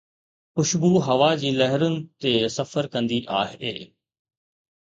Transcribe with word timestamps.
خوشبو 0.53 0.91
هوا 1.07 1.31
جي 1.41 1.49
لهرن 1.59 1.95
تي 2.21 2.31
سفر 2.57 2.83
ڪندي 2.93 3.19
آهي. 3.41 3.75